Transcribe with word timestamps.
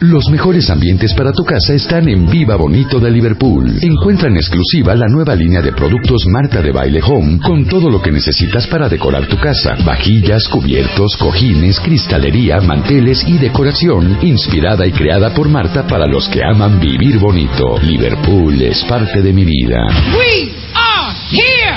Los 0.00 0.30
mejores 0.30 0.70
ambientes 0.70 1.12
para 1.12 1.30
tu 1.30 1.44
casa 1.44 1.74
están 1.74 2.08
en 2.08 2.26
Viva 2.26 2.56
Bonito 2.56 2.98
de 2.98 3.10
Liverpool. 3.10 3.78
Encuentra 3.82 4.30
en 4.30 4.36
exclusiva 4.36 4.94
la 4.94 5.06
nueva 5.08 5.34
línea 5.34 5.60
de 5.60 5.72
productos 5.72 6.24
Marta 6.26 6.62
de 6.62 6.72
Baile 6.72 7.02
Home 7.04 7.38
con 7.38 7.66
todo 7.66 7.90
lo 7.90 8.00
que 8.00 8.10
necesitas 8.10 8.66
para 8.66 8.88
decorar 8.88 9.26
tu 9.26 9.36
casa. 9.36 9.76
Vajillas, 9.84 10.48
cubiertos, 10.48 11.18
cojines, 11.18 11.78
cristalería, 11.80 12.62
manteles 12.62 13.22
y 13.28 13.36
decoración 13.36 14.16
inspirada 14.22 14.86
y 14.86 14.92
creada 14.92 15.34
por 15.34 15.50
Marta 15.50 15.86
para 15.86 16.06
los 16.06 16.26
que 16.30 16.40
aman 16.42 16.80
vivir 16.80 17.18
bonito. 17.18 17.78
Liverpool 17.82 18.62
es 18.62 18.82
parte 18.84 19.20
de 19.20 19.34
mi 19.34 19.44
vida. 19.44 19.84
We 20.16 20.50
are 20.74 21.14
here. 21.30 21.76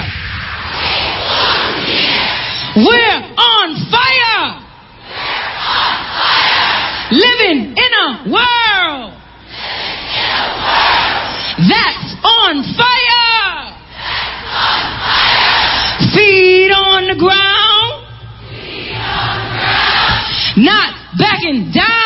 We're 2.77 3.23
on 3.35 3.75
fire. 3.91 4.63
Living 7.11 7.75
in 7.77 7.92
world 8.29 9.13
that's 11.69 12.15
on 12.23 12.63
fire. 12.75 13.73
Feet 16.13 16.71
on 16.71 17.07
the 17.07 17.15
ground. 17.15 18.03
Not 20.57 20.93
backing 21.17 21.71
down. 21.71 22.02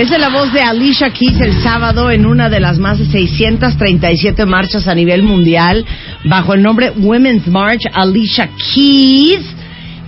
Esa 0.00 0.14
es 0.14 0.20
la 0.22 0.30
voz 0.30 0.50
de 0.54 0.62
Alicia 0.62 1.10
Keys 1.10 1.38
el 1.42 1.62
sábado 1.62 2.10
en 2.10 2.24
una 2.24 2.48
de 2.48 2.58
las 2.58 2.78
más 2.78 2.98
de 2.98 3.04
637 3.04 4.46
marchas 4.46 4.88
a 4.88 4.94
nivel 4.94 5.22
mundial 5.22 5.84
bajo 6.24 6.54
el 6.54 6.62
nombre 6.62 6.90
Women's 6.96 7.46
March. 7.46 7.82
Alicia 7.92 8.48
Keys 8.56 9.44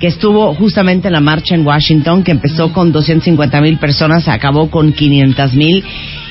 que 0.01 0.07
estuvo 0.07 0.55
justamente 0.55 1.09
en 1.09 1.13
la 1.13 1.20
marcha 1.20 1.55
en 1.55 1.67
Washington 1.67 2.23
que 2.23 2.31
empezó 2.31 2.73
con 2.73 2.91
250 2.91 3.61
mil 3.61 3.77
personas 3.77 4.29
acabó 4.29 4.70
con 4.70 4.95
500 4.95 5.53
mil. 5.57 5.85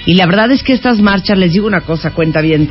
Y 0.08 0.16
la 0.16 0.26
verdad 0.26 0.50
es 0.50 0.64
que 0.64 0.73
estas 0.73 1.00
marchas 1.00 1.38
les 1.38 1.54
digo 1.54 1.67
una 1.67 1.82
cosa 1.82 2.16
cuenta 2.16 2.42
bien 2.42 2.66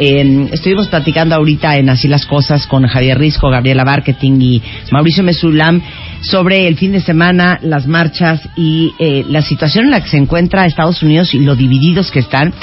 eh, 0.00 0.48
estuvimos 0.50 0.88
platicando 0.88 1.34
ahorita 1.34 1.76
en 1.76 1.90
Así 1.90 2.08
las 2.08 2.24
Cosas 2.24 2.66
con 2.66 2.86
Javier 2.86 3.18
Risco, 3.18 3.50
Gabriela 3.50 3.84
Marketing 3.84 4.40
y 4.40 4.62
Mauricio 4.90 5.22
Mesulam 5.22 5.82
sobre 6.22 6.66
el 6.66 6.78
fin 6.78 6.92
de 6.92 7.02
semana, 7.02 7.58
las 7.62 7.86
marchas 7.86 8.40
y 8.56 8.94
eh, 8.98 9.26
la 9.28 9.42
situación 9.42 9.84
en 9.84 9.90
la 9.90 10.02
que 10.02 10.08
se 10.08 10.16
encuentra 10.16 10.64
Estados 10.64 11.02
Unidos 11.02 11.34
y 11.34 11.40
lo 11.40 11.54
divididos 11.54 12.10
que 12.10 12.20
están. 12.20 12.54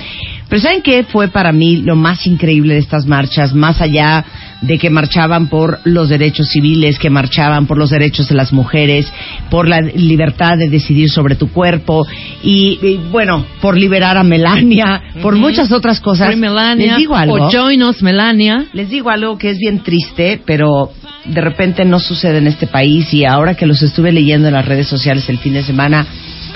Pero 0.50 0.62
¿saben 0.62 0.82
qué 0.82 1.04
fue 1.04 1.28
para 1.28 1.52
mí 1.52 1.78
lo 1.78 1.96
más 1.96 2.26
increíble 2.26 2.74
de 2.74 2.80
estas 2.80 3.06
marchas? 3.06 3.54
Más 3.54 3.82
allá 3.82 4.26
de 4.62 4.78
que 4.78 4.90
marchaban 4.90 5.48
por 5.48 5.80
los 5.84 6.10
derechos 6.10 6.50
civiles, 6.50 6.98
que 6.98 7.10
marchaban 7.10 7.68
por 7.68 7.78
los 7.78 7.90
derechos 7.92 8.28
de 8.28 8.36
las 8.36 8.54
mujeres, 8.54 9.12
por 9.50 9.68
la 9.68 9.82
libertad 9.82 10.58
de 10.58 10.70
decidir 10.70 11.10
sobre 11.10 11.36
tu 11.36 11.50
cuerpo 11.52 12.06
y, 12.44 12.80
y, 12.82 12.98
bueno, 13.12 13.46
por 13.62 13.78
liberar 13.78 14.18
a 14.18 14.24
Melania, 14.24 15.02
por 15.22 15.36
muchas 15.36 15.72
otras 15.72 16.00
cosas. 16.00 16.36
Melania, 16.36 16.88
Les 16.88 16.98
digo 16.98 17.16
algo. 17.16 17.36
o 17.36 17.52
Join 17.52 17.84
Us 17.84 18.02
Melania. 18.02 18.66
Les 18.74 18.90
digo 18.90 19.10
algo 19.10 19.38
que 19.38 19.52
es 19.52 19.58
bien 19.58 19.80
triste, 19.80 20.42
pero 20.46 20.92
de 21.26 21.42
repente 21.42 21.86
no 21.86 22.00
sucede 22.00 22.40
en 22.40 22.48
este 22.48 22.68
país 22.68 23.14
y 23.14 23.26
ahora 23.26 23.56
que 23.56 23.66
los 23.66 23.82
estuve 23.84 24.12
leyendo 24.12 24.48
en 24.48 24.54
las 24.54 24.66
redes 24.66 24.88
sociales 24.88 25.28
el 25.30 25.38
fin 25.38 25.54
de 25.54 25.64
semana, 25.64 26.06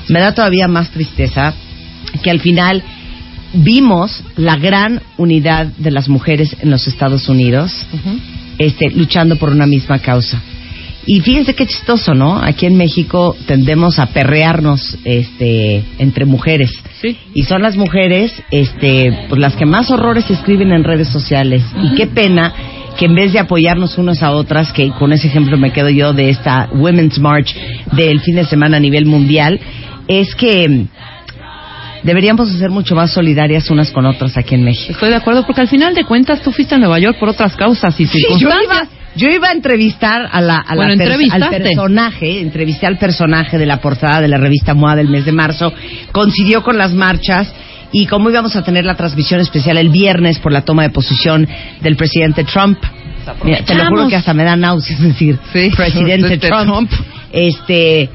me 0.08 0.20
da 0.20 0.34
todavía 0.34 0.68
más 0.68 0.90
tristeza 0.90 1.54
que 2.24 2.32
al 2.32 2.40
final 2.40 2.84
vimos 3.54 4.24
la 4.36 4.58
gran 4.58 5.02
unidad 5.18 5.68
de 5.68 5.92
las 5.92 6.10
mujeres 6.10 6.56
en 6.62 6.72
los 6.72 6.88
Estados 6.88 7.28
Unidos 7.30 7.72
este, 8.58 8.90
luchando 8.92 9.36
por 9.38 9.50
una 9.50 9.66
misma 9.66 10.00
causa. 10.00 10.42
Y 11.06 11.20
fíjense 11.22 11.56
qué 11.56 11.66
chistoso, 11.66 12.14
¿no? 12.14 12.38
Aquí 12.38 12.68
en 12.68 12.78
México 12.78 13.36
tendemos 13.48 13.98
a 13.98 14.08
perrearnos 14.08 14.98
este, 15.04 15.84
entre 15.98 16.26
mujeres. 16.26 16.72
Sí. 17.02 17.18
Y 17.34 17.44
son 17.44 17.64
las 17.64 17.76
mujeres 17.76 18.32
este, 18.52 19.26
pues 19.28 19.42
las 19.42 19.56
que 19.56 19.66
más 19.66 19.90
horrores 19.90 20.30
escriben 20.30 20.72
en 20.72 20.84
redes 20.84 21.08
sociales. 21.08 21.64
Y 21.82 21.96
qué 21.96 22.06
pena 22.06 22.54
que 23.00 23.06
en 23.06 23.16
vez 23.16 23.34
de 23.34 23.40
apoyarnos 23.40 23.98
unas 23.98 24.22
a 24.22 24.32
otras, 24.32 24.72
que 24.72 24.92
con 24.92 25.12
ese 25.12 25.28
ejemplo 25.28 25.58
me 25.58 25.74
quedo 25.74 25.90
yo 25.90 26.14
de 26.14 26.30
esta 26.30 26.70
Women's 26.72 27.18
March 27.18 27.56
del 27.94 28.20
fin 28.20 28.36
de 28.36 28.46
semana 28.46 28.78
a 28.78 28.80
nivel 28.80 29.08
mundial, 29.08 29.60
es 30.08 30.36
que 30.36 30.86
deberíamos 32.04 32.50
ser 32.52 32.70
mucho 32.70 32.96
más 32.96 33.12
solidarias 33.12 33.70
unas 33.70 33.92
con 33.92 34.06
otras 34.06 34.38
aquí 34.38 34.56
en 34.56 34.64
México. 34.64 34.92
Estoy 34.94 35.10
de 35.10 35.16
acuerdo 35.16 35.46
porque 35.46 35.62
al 35.62 35.68
final 35.68 35.94
de 35.94 36.04
cuentas 36.06 36.42
tú 36.42 36.52
fuiste 36.52 36.76
a 36.76 36.78
Nueva 36.78 37.00
York 37.00 37.18
por 37.20 37.30
otras 37.30 37.56
causas 37.56 38.00
y 38.00 38.06
Sí, 38.08 38.20
yo 38.22 38.38
circunstancias. 38.38 38.64
iba, 38.66 38.88
yo 39.16 39.28
iba 39.30 39.48
a 39.50 39.52
entrevistar 39.52 40.28
a 40.32 40.42
la, 40.42 40.58
a 40.58 40.76
la 40.76 40.84
Bueno, 40.88 41.04
pers- 41.04 41.32
al 41.32 41.50
personaje, 41.50 42.40
entrevisté 42.42 42.88
al 42.88 42.98
personaje 42.98 43.58
de 43.58 43.66
la 43.66 43.78
portada 43.82 44.22
de 44.22 44.28
la 44.28 44.38
revista 44.38 44.74
MOA 44.74 44.96
del 44.96 45.10
mes 45.10 45.26
de 45.26 45.32
marzo, 45.32 45.74
coincidió 46.12 46.64
con 46.64 46.78
las 46.78 46.94
marchas 46.94 47.54
y 47.92 48.06
como 48.08 48.30
íbamos 48.30 48.56
a 48.56 48.64
tener 48.64 48.86
la 48.86 48.96
transmisión 48.96 49.42
especial 49.42 49.78
el 49.78 49.90
viernes 49.90 50.40
por 50.40 50.52
la 50.54 50.62
toma 50.62 50.84
de 50.84 50.92
posición 50.92 51.48
del 51.82 51.98
presidente 51.98 52.46
Trump, 52.46 52.80
mira, 53.44 53.64
te 53.66 53.76
lo 53.76 53.86
juro 53.88 54.08
que 54.08 54.16
hasta 54.16 54.34
me 54.34 54.44
da 54.46 54.56
náuseas 54.56 55.02
decir 55.02 55.38
Sí, 55.52 55.70
presidente 55.76 56.22
presidente 56.22 56.48
Trump, 56.48 56.90
Trump. 56.90 56.92
este 57.34 58.10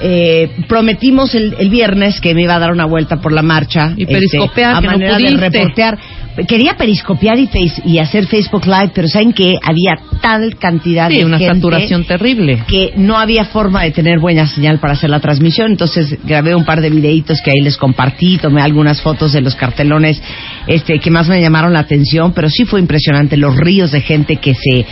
eh, 0.00 0.50
prometimos 0.68 1.34
el, 1.34 1.54
el 1.58 1.70
viernes 1.70 2.20
que 2.20 2.34
me 2.34 2.42
iba 2.42 2.54
a 2.56 2.58
dar 2.58 2.72
una 2.72 2.84
vuelta 2.86 3.20
por 3.20 3.32
la 3.32 3.42
marcha 3.42 3.92
Y 3.96 4.02
este, 4.02 4.14
periscopear, 4.14 4.74
a 4.76 4.80
que 4.80 4.86
no 4.86 4.92
manera 4.92 5.16
de 5.18 5.36
reportear 5.36 5.98
Quería 6.46 6.74
periscopiar 6.76 7.38
y, 7.38 7.46
face- 7.46 7.80
y 7.86 7.98
hacer 7.98 8.26
Facebook 8.26 8.66
Live, 8.66 8.90
pero 8.94 9.08
¿saben 9.08 9.32
qué? 9.32 9.56
Había 9.62 9.92
tal 10.20 10.56
cantidad 10.58 11.08
Sí, 11.08 11.20
de 11.20 11.24
una 11.24 11.38
gente 11.38 11.54
saturación 11.54 12.04
terrible. 12.04 12.62
que 12.68 12.92
no 12.98 13.16
había 13.16 13.46
forma 13.46 13.82
de 13.84 13.90
tener 13.90 14.18
buena 14.18 14.46
señal 14.46 14.78
para 14.78 14.92
hacer 14.92 15.08
la 15.08 15.20
transmisión. 15.20 15.70
Entonces 15.70 16.18
grabé 16.26 16.54
un 16.54 16.66
par 16.66 16.82
de 16.82 16.90
videitos 16.90 17.40
que 17.40 17.52
ahí 17.52 17.60
les 17.62 17.78
compartí, 17.78 18.36
tomé 18.36 18.60
algunas 18.60 19.00
fotos 19.00 19.32
de 19.32 19.40
los 19.40 19.54
cartelones 19.54 20.20
este, 20.66 20.98
que 20.98 21.10
más 21.10 21.26
me 21.26 21.40
llamaron 21.40 21.72
la 21.72 21.78
atención, 21.80 22.32
pero 22.34 22.50
sí 22.50 22.66
fue 22.66 22.80
impresionante 22.80 23.38
los 23.38 23.56
ríos 23.56 23.90
de 23.92 24.02
gente 24.02 24.36
que 24.36 24.52
se 24.52 24.84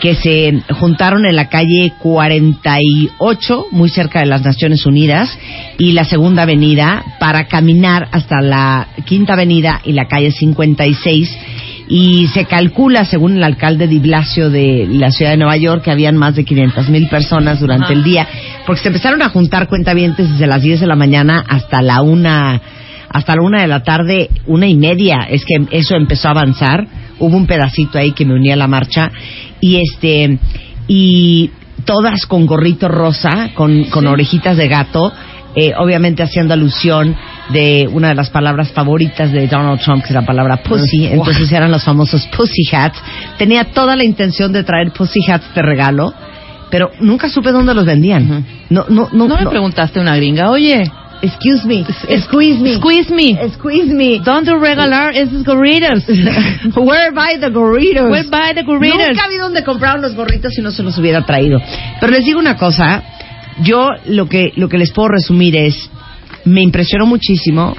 que 0.00 0.14
se 0.14 0.62
juntaron 0.74 1.26
en 1.26 1.36
la 1.36 1.48
calle 1.48 1.92
48, 1.98 3.66
muy 3.70 3.90
cerca 3.90 4.20
de 4.20 4.26
las 4.26 4.42
Naciones 4.42 4.86
Unidas, 4.86 5.38
y 5.78 5.92
la 5.92 6.04
Segunda 6.04 6.42
Avenida, 6.42 7.04
para 7.20 7.44
caminar 7.44 8.08
hasta 8.12 8.40
la 8.40 8.88
Quinta 9.04 9.34
Avenida 9.34 9.80
y 9.84 9.92
la 9.92 10.06
calle 10.06 10.30
56. 10.30 11.38
Y 11.88 12.28
se 12.28 12.44
calcula, 12.44 13.04
según 13.04 13.36
el 13.36 13.44
alcalde 13.44 13.88
de 13.88 13.98
Blasio 13.98 14.48
de 14.48 14.86
la 14.88 15.10
ciudad 15.10 15.32
de 15.32 15.36
Nueva 15.36 15.56
York, 15.56 15.82
que 15.82 15.90
habían 15.90 16.16
más 16.16 16.36
de 16.36 16.44
500 16.44 16.88
mil 16.88 17.08
personas 17.08 17.60
durante 17.60 17.92
el 17.92 18.04
día, 18.04 18.26
porque 18.64 18.82
se 18.82 18.88
empezaron 18.88 19.22
a 19.22 19.28
juntar 19.28 19.68
cuentavientes 19.68 20.30
desde 20.30 20.46
las 20.46 20.62
10 20.62 20.80
de 20.80 20.86
la 20.86 20.94
mañana 20.96 21.44
hasta 21.48 21.82
la 21.82 22.00
una 22.02 22.60
hasta 23.12 23.34
la 23.34 23.42
una 23.42 23.62
de 23.62 23.66
la 23.66 23.82
tarde, 23.82 24.30
una 24.46 24.68
y 24.68 24.76
media, 24.76 25.26
es 25.28 25.44
que 25.44 25.66
eso 25.76 25.96
empezó 25.96 26.28
a 26.28 26.30
avanzar. 26.30 26.86
Hubo 27.20 27.36
un 27.36 27.46
pedacito 27.46 27.98
ahí 27.98 28.12
que 28.12 28.24
me 28.24 28.34
unía 28.34 28.54
a 28.54 28.56
la 28.56 28.66
marcha 28.66 29.10
y 29.60 29.76
este 29.76 30.38
y 30.88 31.50
todas 31.84 32.26
con 32.26 32.46
gorrito 32.46 32.88
rosa, 32.88 33.50
con, 33.54 33.84
con 33.84 34.06
orejitas 34.06 34.56
de 34.56 34.68
gato, 34.68 35.12
eh, 35.54 35.72
obviamente 35.76 36.22
haciendo 36.22 36.54
alusión 36.54 37.16
de 37.52 37.88
una 37.92 38.08
de 38.08 38.14
las 38.14 38.30
palabras 38.30 38.70
favoritas 38.72 39.32
de 39.32 39.46
Donald 39.48 39.80
Trump, 39.80 40.02
que 40.02 40.08
es 40.08 40.14
la 40.14 40.24
palabra 40.24 40.62
pussy. 40.62 41.06
Entonces 41.06 41.50
eran 41.52 41.70
los 41.70 41.84
famosos 41.84 42.26
pussy 42.36 42.64
hats. 42.72 42.98
Tenía 43.38 43.64
toda 43.72 43.96
la 43.96 44.04
intención 44.04 44.52
de 44.52 44.62
traer 44.64 44.92
pussy 44.92 45.20
hats 45.28 45.54
de 45.54 45.62
regalo, 45.62 46.12
pero 46.70 46.90
nunca 47.00 47.28
supe 47.28 47.50
dónde 47.50 47.74
los 47.74 47.84
vendían. 47.84 48.44
No, 48.68 48.84
no, 48.88 49.08
no. 49.12 49.26
No 49.28 49.36
me 49.36 49.44
no. 49.44 49.50
preguntaste 49.50 49.98
a 49.98 50.02
una 50.02 50.16
gringa, 50.16 50.50
oye, 50.50 50.90
Excuse 51.22 51.66
me. 51.66 51.84
Squeeze 52.22 52.60
me. 52.60 52.74
squeeze 52.74 53.10
me. 53.10 53.50
Squeeze 53.54 53.92
me. 53.92 54.20
¿Dónde 54.20 54.54
regalar 54.54 55.14
esos 55.14 55.44
gorritos? 55.44 56.04
Where 56.76 57.10
buy 57.12 57.38
the 57.38 57.50
gorritos? 57.50 58.10
Where 58.10 58.28
buy 58.28 58.54
the 58.54 58.62
gorritos? 58.62 59.08
Nunca 59.08 59.28
vi 59.28 59.36
dónde 59.36 59.62
compraron 59.62 60.00
los 60.00 60.14
gorritos 60.14 60.54
si 60.54 60.62
no 60.62 60.70
se 60.70 60.82
los 60.82 60.96
hubiera 60.98 61.24
traído. 61.24 61.60
Pero 62.00 62.12
les 62.12 62.24
digo 62.24 62.38
una 62.38 62.56
cosa, 62.56 63.02
yo 63.62 63.88
lo 64.06 64.28
que 64.28 64.52
lo 64.56 64.68
que 64.68 64.78
les 64.78 64.92
puedo 64.92 65.08
resumir 65.08 65.56
es 65.56 65.90
me 66.44 66.62
impresionó 66.62 67.06
muchísimo 67.06 67.76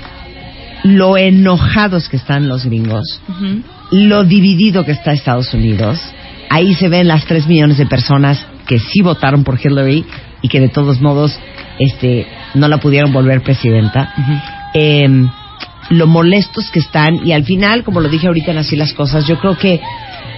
lo 0.83 1.17
enojados 1.17 2.09
que 2.09 2.17
están 2.17 2.47
los 2.47 2.65
gringos, 2.65 3.21
lo 3.91 4.23
dividido 4.23 4.83
que 4.83 4.91
está 4.91 5.13
Estados 5.13 5.53
Unidos. 5.53 5.99
Ahí 6.49 6.73
se 6.73 6.89
ven 6.89 7.07
las 7.07 7.25
tres 7.25 7.47
millones 7.47 7.77
de 7.77 7.85
personas 7.85 8.45
que 8.67 8.79
sí 8.79 9.01
votaron 9.01 9.44
por 9.44 9.59
Hillary 9.63 10.05
y 10.41 10.49
que 10.49 10.59
de 10.59 10.69
todos 10.69 10.99
modos 11.01 11.37
este 11.79 12.27
no 12.53 12.68
la 12.68 12.77
pudieron 12.77 13.12
volver 13.12 13.42
presidenta. 13.42 14.13
Em, 14.74 15.30
lo 15.89 16.07
molestos 16.07 16.69
que 16.71 16.80
están 16.80 17.25
y 17.25 17.33
al 17.33 17.44
final, 17.44 17.83
como 17.83 18.00
lo 18.00 18.09
dije 18.09 18.27
ahorita 18.27 18.51
en 18.51 18.59
así 18.59 18.75
las 18.75 18.94
cosas, 18.94 19.27
yo 19.27 19.39
creo 19.39 19.57
que 19.57 19.81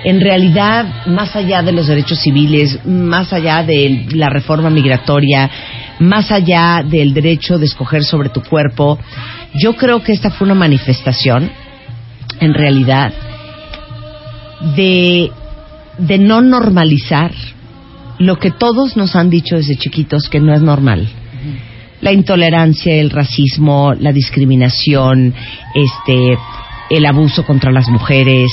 en 0.03 0.19
realidad, 0.19 1.05
más 1.07 1.35
allá 1.35 1.61
de 1.61 1.71
los 1.71 1.87
derechos 1.87 2.19
civiles, 2.19 2.85
más 2.85 3.31
allá 3.31 3.63
de 3.63 4.07
la 4.11 4.29
reforma 4.29 4.69
migratoria, 4.69 5.49
más 5.99 6.29
allá 6.31 6.83
del 6.85 7.13
derecho 7.13 7.57
de 7.57 7.65
escoger 7.65 8.03
sobre 8.03 8.29
tu 8.29 8.41
cuerpo, 8.41 8.99
yo 9.53 9.75
creo 9.75 10.03
que 10.03 10.11
esta 10.11 10.29
fue 10.29 10.45
una 10.45 10.55
manifestación, 10.55 11.49
en 12.39 12.53
realidad, 12.53 13.13
de, 14.75 15.31
de 15.99 16.17
no 16.17 16.41
normalizar 16.41 17.31
lo 18.19 18.37
que 18.39 18.51
todos 18.51 18.97
nos 18.97 19.15
han 19.15 19.29
dicho 19.29 19.55
desde 19.55 19.77
chiquitos 19.77 20.27
que 20.29 20.41
no 20.41 20.53
es 20.53 20.61
normal. 20.61 21.07
La 22.03 22.11
intolerancia, 22.11 22.93
el 22.95 23.09
racismo, 23.09 23.93
la 23.97 24.11
discriminación, 24.11 25.33
este, 25.73 26.37
el 26.89 27.05
abuso 27.05 27.45
contra 27.45 27.71
las 27.71 27.87
mujeres, 27.87 28.51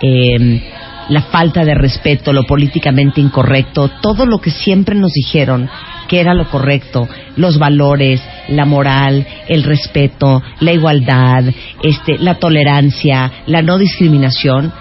eh, 0.00 0.62
la 1.08 1.22
falta 1.22 1.64
de 1.64 1.74
respeto, 1.74 2.32
lo 2.32 2.44
políticamente 2.44 3.20
incorrecto, 3.20 3.90
todo 4.00 4.24
lo 4.24 4.38
que 4.38 4.52
siempre 4.52 4.94
nos 4.94 5.12
dijeron 5.12 5.68
que 6.06 6.20
era 6.20 6.32
lo 6.32 6.48
correcto, 6.48 7.08
los 7.34 7.58
valores, 7.58 8.22
la 8.48 8.66
moral, 8.66 9.26
el 9.48 9.64
respeto, 9.64 10.40
la 10.60 10.72
igualdad, 10.72 11.44
este, 11.82 12.18
la 12.18 12.36
tolerancia, 12.36 13.32
la 13.46 13.62
no 13.62 13.78
discriminación, 13.78 14.72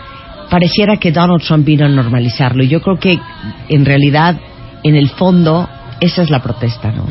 pareciera 0.47 0.97
que 0.97 1.11
Donald 1.11 1.41
Trump 1.41 1.65
vino 1.65 1.85
a 1.85 1.89
normalizarlo. 1.89 2.63
Y 2.63 2.67
yo 2.67 2.81
creo 2.81 2.99
que 2.99 3.19
en 3.69 3.83
realidad, 3.83 4.39
en 4.83 4.95
el 4.95 5.09
fondo, 5.09 5.67
esa 6.01 6.23
es 6.23 6.29
la 6.29 6.41
protesta, 6.41 6.91
¿no? 6.91 7.05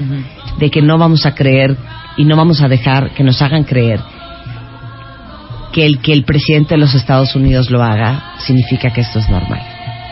De 0.58 0.70
que 0.70 0.82
no 0.82 0.98
vamos 0.98 1.24
a 1.24 1.34
creer 1.34 1.76
y 2.16 2.24
no 2.24 2.36
vamos 2.36 2.60
a 2.60 2.68
dejar 2.68 3.10
que 3.14 3.24
nos 3.24 3.40
hagan 3.40 3.64
creer 3.64 4.00
que 5.72 5.86
el 5.86 6.00
que 6.00 6.12
el 6.12 6.24
presidente 6.24 6.74
de 6.74 6.78
los 6.78 6.94
Estados 6.94 7.34
Unidos 7.36 7.70
lo 7.70 7.82
haga 7.82 8.34
significa 8.38 8.92
que 8.92 9.02
esto 9.02 9.20
es 9.20 9.30
normal. 9.30 9.62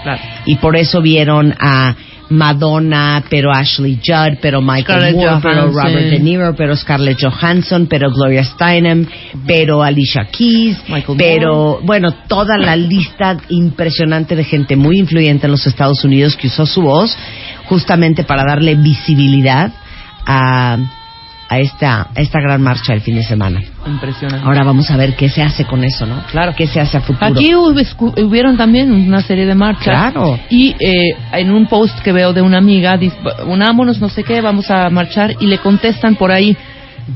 Claro. 0.04 0.22
Y 0.46 0.54
por 0.56 0.76
eso 0.76 1.02
vieron 1.02 1.52
a 1.58 1.96
Madonna, 2.30 3.25
pero 3.28 3.50
Ashley 3.50 3.98
Judd, 4.04 4.38
pero 4.40 4.60
Michael 4.60 4.84
Scarlett 4.84 5.16
Moore, 5.16 5.40
pero. 5.42 5.66
Robert 5.66 6.10
De 6.10 6.19
Niro, 6.19 6.54
pero 6.54 6.76
Scarlett 6.76 7.19
Johansson, 7.20 7.86
pero 7.86 8.10
Gloria 8.10 8.44
Steinem, 8.44 9.06
pero 9.46 9.82
Alicia 9.82 10.28
Keys, 10.30 10.78
Michael 10.88 11.16
pero 11.16 11.80
bueno, 11.82 12.12
toda 12.28 12.58
la 12.58 12.76
lista 12.76 13.38
impresionante 13.48 14.36
de 14.36 14.44
gente 14.44 14.76
muy 14.76 14.98
influyente 14.98 15.46
en 15.46 15.52
los 15.52 15.66
Estados 15.66 16.04
Unidos 16.04 16.36
que 16.36 16.48
usó 16.48 16.66
su 16.66 16.82
voz 16.82 17.16
justamente 17.68 18.24
para 18.24 18.44
darle 18.44 18.74
visibilidad 18.74 19.70
a, 20.26 20.76
a 21.50 21.58
esta, 21.60 22.08
a 22.14 22.20
esta 22.20 22.40
gran 22.40 22.60
marcha 22.62 22.92
del 22.92 23.00
fin 23.02 23.14
de 23.16 23.22
semana. 23.22 23.60
Impresionante. 23.86 24.46
Ahora 24.46 24.64
vamos 24.64 24.90
a 24.90 24.96
ver 24.96 25.14
qué 25.16 25.28
se 25.30 25.42
hace 25.42 25.64
con 25.64 25.82
eso, 25.84 26.04
¿no? 26.06 26.22
Claro. 26.30 26.52
¿Qué 26.56 26.66
se 26.66 26.80
hace 26.80 26.98
a 26.98 27.00
futuro? 27.00 27.26
Aquí 27.26 27.54
hubieron 27.54 28.56
también 28.56 28.92
una 28.92 29.22
serie 29.22 29.46
de 29.46 29.54
marchas. 29.54 29.84
Claro. 30.12 30.38
Y 30.50 30.74
eh, 30.78 31.16
en 31.32 31.50
un 31.50 31.66
post 31.66 31.98
que 32.00 32.12
veo 32.12 32.32
de 32.34 32.42
una 32.42 32.58
amiga, 32.58 32.96
dice, 32.98 33.16
unámonos, 33.46 33.98
no 34.00 34.08
sé 34.10 34.24
qué, 34.24 34.40
vamos 34.42 34.70
a 34.70 34.90
marchar, 34.90 35.36
y 35.40 35.46
le 35.46 35.58
contestan 35.58 36.16
por 36.16 36.30
ahí, 36.32 36.54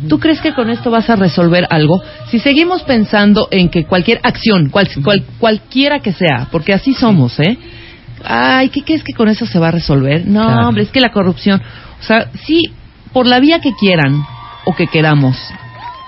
¿tú 0.08 0.18
crees 0.18 0.40
que 0.40 0.54
con 0.54 0.70
esto 0.70 0.90
vas 0.90 1.10
a 1.10 1.16
resolver 1.16 1.66
algo? 1.68 2.00
Si 2.30 2.38
seguimos 2.38 2.82
pensando 2.84 3.48
en 3.50 3.68
que 3.68 3.84
cualquier 3.84 4.20
acción, 4.22 4.70
cual- 4.70 4.88
cual- 5.04 5.24
cualquiera 5.38 6.00
que 6.00 6.12
sea, 6.14 6.48
porque 6.50 6.72
así 6.72 6.94
somos, 6.94 7.38
¿eh? 7.38 7.58
Ay, 8.24 8.68
¿qué 8.70 8.82
crees 8.82 9.02
que 9.04 9.12
con 9.14 9.28
eso 9.28 9.46
se 9.46 9.58
va 9.58 9.68
a 9.68 9.72
resolver? 9.72 10.26
No, 10.26 10.44
Claro. 10.44 10.68
hombre, 10.68 10.82
es 10.84 10.90
que 10.90 11.00
la 11.00 11.10
corrupción, 11.12 11.60
o 12.00 12.02
sea, 12.02 12.28
sí, 12.44 12.62
por 13.12 13.26
la 13.26 13.40
vía 13.40 13.60
que 13.60 13.72
quieran 13.74 14.22
o 14.64 14.74
que 14.74 14.86
queramos, 14.86 15.36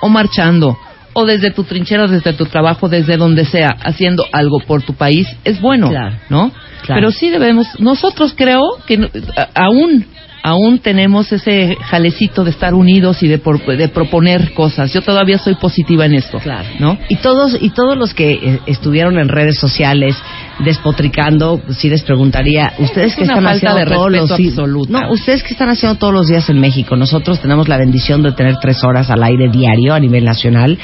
o 0.01 0.09
marchando, 0.09 0.77
o 1.13 1.25
desde 1.27 1.51
tu 1.51 1.65
trinchera, 1.65 2.07
desde 2.07 2.33
tu 2.33 2.47
trabajo, 2.47 2.89
desde 2.89 3.17
donde 3.17 3.45
sea, 3.45 3.69
haciendo 3.85 4.25
algo 4.33 4.59
por 4.67 4.83
tu 4.83 4.95
país, 4.95 5.29
es 5.45 5.61
bueno, 5.61 5.89
Claro. 5.91 6.17
¿no? 6.29 6.51
Claro. 6.83 7.01
Pero 7.01 7.11
sí 7.13 7.31
debemos, 7.31 7.67
nosotros 7.81 8.35
creo 8.37 8.63
que 8.87 9.09
aún, 9.55 10.07
aún 10.46 10.79
tenemos 10.79 11.32
ese 11.32 11.75
jalecito 11.81 12.44
de 12.44 12.50
estar 12.50 12.75
unidos 12.75 13.23
y 13.23 13.29
de, 13.29 13.38
por- 13.38 13.64
de 13.64 13.88
proponer 13.88 14.52
cosas. 14.52 14.93
Yo 14.93 15.00
todavía 15.00 15.38
soy 15.38 15.55
positiva 15.55 16.05
en 16.05 16.12
esto, 16.14 16.38
Claro. 16.38 16.69
¿no? 16.79 16.99
Y 17.08 17.17
todos, 17.17 17.56
y 17.58 17.70
todos 17.70 17.96
los 17.96 18.12
que 18.12 18.32
eh, 18.32 18.61
estuvieron 18.67 19.19
en 19.19 19.29
redes 19.31 19.56
sociales 19.58 20.14
despotricando, 20.62 21.61
pues 21.64 21.79
sí 21.79 21.88
les 21.88 22.02
preguntaría, 22.02 22.75
ustedes 22.79 23.12
Es 23.12 23.17
que 23.17 23.23
están 23.23 23.46
haciendo 23.46 23.79
de 23.79 23.87
todos 23.87 24.12
los 24.12 24.31
absoluta. 24.31 25.00
No, 25.00 25.12
ustedes 25.12 25.43
que 25.43 25.52
están 25.55 25.70
haciendo 25.70 25.96
todos 25.99 26.12
los 26.12 26.26
días 26.29 26.49
en 26.50 26.61
México. 26.61 26.94
Nosotros 26.94 27.41
tenemos 27.41 27.67
la 27.69 27.79
bendición 27.79 28.23
de 28.23 28.32
tener 28.32 28.56
tres 28.61 28.85
horas 28.85 29.11
al 29.11 29.23
aire 29.23 29.49
diario 29.50 29.94
a 29.94 29.99
nivel 30.00 30.25
nacional 30.25 30.79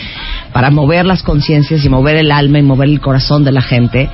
para 0.54 0.70
mover 0.70 1.04
las 1.04 1.22
conciencias 1.22 1.84
y 1.84 1.88
mover 1.90 2.16
el 2.16 2.32
alma 2.32 2.58
y 2.58 2.62
mover 2.62 2.88
el 2.88 3.00
corazón 3.00 3.44
de 3.44 3.52
la 3.52 3.60
gente. 3.62 4.08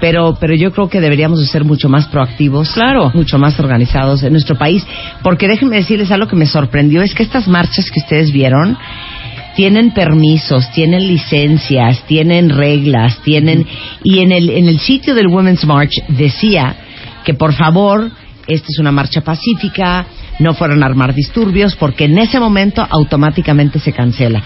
Pero, 0.00 0.36
pero 0.40 0.54
yo 0.54 0.72
creo 0.72 0.88
que 0.88 1.00
deberíamos 1.00 1.40
de 1.40 1.46
ser 1.46 1.64
mucho 1.64 1.88
más 1.88 2.06
proactivos, 2.06 2.70
Claro. 2.72 3.10
mucho 3.14 3.38
más 3.38 3.58
organizados 3.60 4.22
en 4.22 4.32
nuestro 4.32 4.56
país, 4.56 4.86
porque 5.22 5.46
déjenme 5.48 5.76
decirles 5.76 6.10
algo 6.10 6.26
que 6.26 6.36
me 6.36 6.46
sorprendió 6.46 7.02
es 7.02 7.14
que 7.14 7.22
estas 7.22 7.46
marchas 7.48 7.90
que 7.90 8.00
ustedes 8.00 8.32
vieron 8.32 8.76
tienen 9.56 9.92
permisos, 9.92 10.70
tienen 10.72 11.06
licencias, 11.06 12.02
tienen 12.06 12.50
reglas, 12.50 13.18
tienen 13.24 13.66
y 14.02 14.20
en 14.20 14.32
el 14.32 14.48
en 14.50 14.68
el 14.68 14.78
sitio 14.78 15.14
del 15.14 15.26
Women's 15.26 15.64
March 15.66 15.90
decía 16.08 16.76
que 17.24 17.34
por 17.34 17.52
favor 17.52 18.10
esta 18.46 18.66
es 18.68 18.78
una 18.78 18.90
marcha 18.90 19.20
pacífica, 19.20 20.06
no 20.40 20.54
fueron 20.54 20.82
a 20.82 20.86
armar 20.86 21.14
disturbios 21.14 21.76
porque 21.76 22.06
en 22.06 22.18
ese 22.18 22.40
momento 22.40 22.84
automáticamente 22.88 23.78
se 23.78 23.92
cancela. 23.92 24.42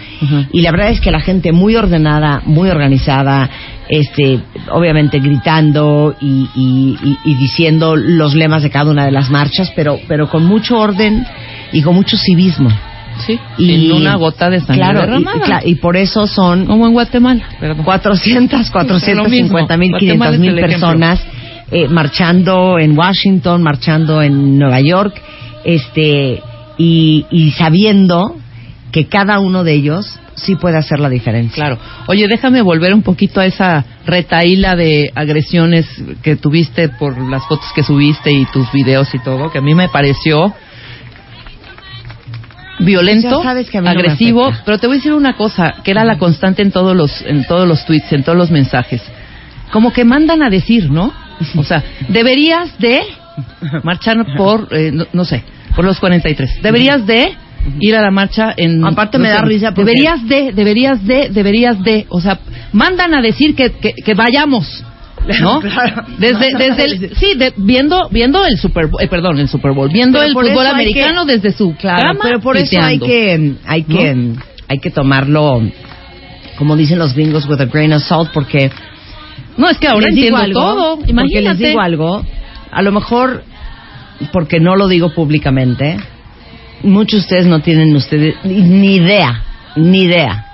Y 0.53 0.61
la 0.61 0.73
verdad 0.73 0.91
es 0.91 1.01
que 1.01 1.11
la 1.11 1.21
gente 1.21 1.53
muy 1.53 1.77
ordenada, 1.77 2.43
muy 2.45 2.69
organizada, 2.69 3.49
este, 3.89 4.41
obviamente 4.71 5.19
gritando 5.21 6.15
y, 6.21 6.49
y- 6.55 7.19
y- 7.25 7.35
diciendo 7.35 7.97
los 7.97 8.35
lemas 8.35 8.63
de 8.63 8.71
cada 8.71 8.91
una 8.91 9.05
de 9.05 9.11
las 9.13 9.31
marchas, 9.31 9.73
pero, 9.77 9.99
pero 10.09 10.29
con 10.31 10.45
mucho 10.47 10.79
orden 10.79 11.27
y 11.73 11.83
con 11.83 11.95
mucho 11.95 12.17
civismo. 12.17 12.71
Sí, 13.27 13.39
Y, 13.59 13.67
sin 13.67 13.93
una 13.93 14.17
gota 14.17 14.51
de 14.51 14.59
sangre 14.59 14.77
claro, 14.77 15.01
derramada. 15.03 15.61
y, 15.65 15.77
por 15.77 15.97
eso 15.97 16.27
son 16.27 16.67
Como 16.67 16.87
en 16.87 16.93
Guatemala, 16.95 17.45
perdón. 17.61 17.85
400, 17.85 18.71
450 18.71 19.77
mil, 19.77 19.91
Guatemala 19.91 19.99
500 20.01 20.35
es 20.35 20.41
mil 20.41 20.55
personas 20.57 21.21
eh, 21.71 21.87
marchando 21.89 22.79
en 22.79 22.99
Washington, 22.99 23.63
marchando 23.63 24.21
en 24.21 24.59
Nueva 24.59 24.81
York, 24.81 25.15
este, 25.65 26.43
y, 26.77 27.25
y 27.31 27.53
sabiendo 27.53 28.35
que 28.94 29.06
cada 29.08 29.41
uno 29.41 29.64
de 29.64 29.73
ellos 29.73 30.20
sí 30.37 30.55
puede 30.55 30.79
hacer 30.79 31.00
la 31.00 31.08
diferencia. 31.08 31.64
Claro. 31.64 31.81
Oye, 32.06 32.29
déjame 32.29 32.62
volver 32.62 32.94
un 32.94 33.02
poquito 33.02 33.41
a 33.41 33.44
esa 33.44 33.85
retaíla 34.06 34.76
de 34.76 35.11
agresiones 35.12 35.85
que 36.23 36.37
tuviste 36.37 36.91
por 36.91 37.20
las 37.29 37.44
fotos 37.49 37.67
que 37.75 37.82
subiste 37.82 38.31
y 38.31 38.44
tus 38.44 38.70
videos 38.70 39.12
y 39.12 39.19
todo, 39.19 39.50
que 39.50 39.58
a 39.58 39.62
mí 39.62 39.75
me 39.75 39.88
pareció 39.88 40.55
violento, 42.79 43.43
no 43.43 43.91
agresivo, 43.91 44.52
pero 44.64 44.79
te 44.79 44.87
voy 44.87 44.94
a 44.94 44.99
decir 44.99 45.12
una 45.12 45.37
cosa, 45.37 45.75
que 45.82 45.91
era 45.91 46.05
la 46.05 46.17
constante 46.17 46.62
en 46.62 46.70
todos 46.70 46.94
los 46.94 47.20
en 47.23 47.44
todos 47.49 47.67
los 47.67 47.85
tweets, 47.85 48.12
en 48.12 48.23
todos 48.23 48.38
los 48.38 48.52
mensajes. 48.52 49.02
Como 49.73 49.93
que 49.93 50.05
mandan 50.05 50.41
a 50.44 50.50
decir, 50.50 50.88
¿no? 50.88 51.12
O 51.56 51.64
sea, 51.64 51.82
deberías 52.06 52.79
de 52.79 53.03
marchar 53.82 54.24
por 54.36 54.69
eh, 54.70 54.93
no, 54.93 55.06
no 55.13 55.24
sé, 55.24 55.43
por 55.74 55.84
los 55.84 55.98
43. 55.98 56.63
Deberías 56.63 57.05
de 57.05 57.36
ir 57.81 57.94
a 57.97 58.03
la 58.03 58.11
marcha 58.11 58.53
en 58.56 58.85
Aparte 58.85 59.19
no 59.19 59.23
me 59.25 59.31
sé, 59.31 59.35
da 59.35 59.43
risa 59.43 59.73
porque- 59.75 59.91
Deberías 59.91 60.27
de, 60.29 60.53
deberías 60.53 61.05
de, 61.05 61.29
deberías 61.31 61.83
de, 61.83 62.06
o 62.09 62.21
sea, 62.21 62.39
mandan 62.73 63.15
a 63.15 63.23
decir 63.23 63.55
que, 63.55 63.73
que, 63.73 63.93
que 63.94 64.15
vayamos. 64.15 64.85
¿No? 65.41 65.61
Claro. 65.61 66.05
Desde, 66.19 66.51
desde 66.59 66.85
el, 66.85 67.17
sí, 67.17 67.35
de- 67.37 67.55
viendo, 67.56 68.09
viendo 68.11 68.44
el 68.44 68.59
Super 68.59 68.89
Bowl, 68.89 69.03
eh, 69.03 69.09
perdón, 69.09 69.39
el 69.39 69.49
Super 69.49 69.73
Bowl, 69.73 69.89
viendo 69.91 70.19
Pero 70.19 70.29
el 70.29 70.35
fútbol 70.51 70.67
americano 70.67 71.25
que- 71.25 71.33
desde 71.39 71.53
su 71.56 71.75
Claro, 71.77 72.09
cama, 72.09 72.21
pero 72.23 72.41
por 72.41 72.56
eso 72.59 72.79
hay 72.81 72.99
que, 72.99 73.55
hay 73.67 73.85
que, 73.85 74.33
hay 74.69 74.79
que 74.79 74.91
tomarlo, 74.91 75.63
como 76.59 76.77
dicen 76.77 76.99
los 76.99 77.15
gringos, 77.15 77.47
with 77.49 77.61
a 77.61 77.65
grain 77.65 77.93
of 77.94 78.03
salt, 78.03 78.31
porque 78.35 78.71
No, 79.56 79.69
es 79.71 79.79
que 79.79 79.87
ahora 79.89 80.06
les 80.09 80.17
entiendo 80.17 80.37
algo, 80.39 80.61
todo. 80.61 80.97
porque 80.97 81.11
Imagínate. 81.13 81.59
les 81.59 81.69
digo 81.71 81.81
algo, 81.81 82.23
a 82.71 82.83
lo 82.83 82.93
mejor, 82.93 83.44
porque 84.33 84.61
no 84.61 84.77
lo 84.77 84.89
digo 84.89 85.15
públicamente, 85.15 85.97
muchos 86.84 87.20
de 87.20 87.24
ustedes 87.24 87.46
no 87.46 87.60
tienen 87.60 87.94
ustedes 87.96 88.36
ni- 88.44 88.94
idea, 88.96 89.43
ni 89.76 90.03
idea 90.03 90.44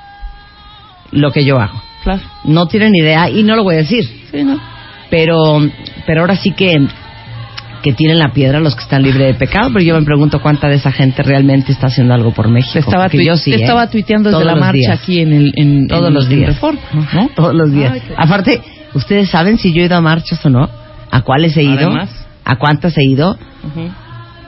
lo 1.12 1.30
que 1.32 1.44
yo 1.44 1.58
hago. 1.60 1.80
Claro. 2.04 2.22
No 2.44 2.66
tienen 2.66 2.94
idea 2.94 3.28
y 3.28 3.42
no 3.42 3.56
lo 3.56 3.64
voy 3.64 3.74
a 3.74 3.78
decir. 3.78 4.04
Sí, 4.30 4.42
¿no? 4.42 4.58
Pero, 5.10 5.60
pero 6.06 6.20
ahora 6.22 6.36
sí 6.36 6.52
que 6.52 6.86
que 7.82 7.94
tienen 7.94 8.18
la 8.18 8.30
piedra 8.34 8.60
los 8.60 8.74
que 8.76 8.82
están 8.82 9.02
libres 9.02 9.26
de 9.28 9.34
pecado, 9.34 9.70
pero 9.72 9.82
yo 9.82 9.98
me 9.98 10.04
pregunto 10.04 10.42
cuánta 10.42 10.68
de 10.68 10.74
esa 10.74 10.92
gente 10.92 11.22
realmente 11.22 11.72
está 11.72 11.86
haciendo 11.86 12.12
algo 12.12 12.30
por 12.34 12.46
México. 12.50 12.78
Estaba, 12.78 13.08
yo 13.08 13.38
sí, 13.38 13.52
te 13.52 13.56
¿eh? 13.56 13.60
estaba 13.62 13.88
tuiteando 13.88 14.30
desde 14.30 14.44
la 14.44 14.54
marcha 14.54 14.72
días. 14.76 15.00
aquí 15.00 15.20
en 15.20 15.32
el 15.32 15.52
en, 15.56 15.86
Todos 15.88 16.08
en- 16.08 16.14
los 16.14 16.28
días. 16.28 16.48
Reforma, 16.48 16.80
¿no? 17.14 17.30
Todos 17.34 17.54
los 17.54 17.72
días. 17.72 17.92
Ay, 17.94 18.02
Aparte, 18.18 18.60
¿ustedes 18.92 19.30
saben 19.30 19.56
si 19.56 19.72
yo 19.72 19.80
he 19.80 19.86
ido 19.86 19.96
a 19.96 20.02
marchas 20.02 20.44
o 20.44 20.50
no? 20.50 20.68
¿A 21.10 21.22
cuáles 21.22 21.56
he 21.56 21.62
ido? 21.62 21.72
Además. 21.88 22.10
¿A 22.44 22.56
cuántas 22.56 22.98
he 22.98 23.02
ido? 23.04 23.38
Ujú. 23.64 23.90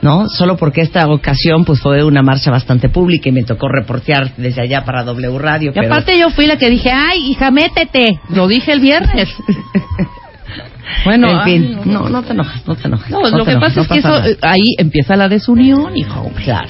¿No? 0.03 0.27
Solo 0.27 0.57
porque 0.57 0.81
esta 0.81 1.07
ocasión 1.07 1.63
pues 1.65 1.79
fue 1.79 2.03
una 2.03 2.21
marcha 2.21 2.51
bastante 2.51 2.89
pública 2.89 3.29
y 3.29 3.31
me 3.31 3.43
tocó 3.43 3.67
reportear 3.69 4.35
desde 4.37 4.61
allá 4.61 4.83
para 4.83 5.03
W 5.03 5.39
Radio. 5.39 5.71
Y 5.71 5.73
pero- 5.73 5.87
aparte 5.87 6.19
yo 6.19 6.29
fui 6.29 6.45
la 6.45 6.57
que 6.57 6.69
dije, 6.69 6.91
ay, 6.91 7.31
hija, 7.31 7.49
métete. 7.51 8.19
Lo 8.29 8.47
dije 8.47 8.73
el 8.73 8.81
viernes. 8.81 9.29
bueno, 11.05 11.29
en 11.29 11.37
ay, 11.37 11.43
fin, 11.59 11.77
no. 11.85 12.01
no, 12.03 12.09
no 12.09 12.23
te 12.23 12.33
enojes, 12.33 12.67
no 12.67 12.75
te 12.75 12.87
enojes. 12.87 13.09
No, 13.11 13.21
no 13.21 13.37
lo 13.37 13.45
que 13.45 13.55
pasa 13.55 13.81
es 13.81 13.87
que 13.87 13.99
eso, 13.99 14.09
nada. 14.09 14.27
ahí 14.41 14.75
empieza 14.77 15.15
la 15.15 15.29
desunión, 15.29 15.95
hijo. 15.95 16.29
Claro. 16.43 16.67